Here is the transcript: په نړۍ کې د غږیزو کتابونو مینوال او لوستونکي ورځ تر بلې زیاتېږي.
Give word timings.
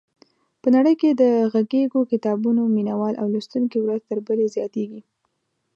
په 0.61 0.67
نړۍ 0.75 0.95
کې 1.01 1.09
د 1.21 1.23
غږیزو 1.53 2.01
کتابونو 2.11 2.61
مینوال 2.75 3.13
او 3.21 3.27
لوستونکي 3.33 3.77
ورځ 3.81 4.01
تر 4.09 4.17
بلې 4.27 4.47
زیاتېږي. 4.55 5.01